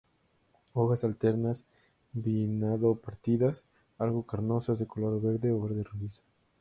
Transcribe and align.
Hojas 0.73 1.03
alternas, 1.03 1.63
bipinnado-partidas, 2.13 3.65
algo 3.99 4.23
carnosas, 4.25 4.79
de 4.79 4.87
color 4.87 5.21
verde 5.21 5.51
o 5.51 5.61
verde 5.61 5.83
rojizo. 5.83 6.23